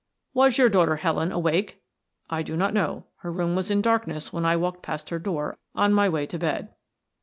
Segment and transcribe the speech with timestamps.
[0.33, 1.83] "Was your daughter Helen awake?"
[2.27, 3.05] "I do not know.
[3.17, 6.39] Her room was in darkness when I walked past her door on my way to
[6.39, 6.73] bed."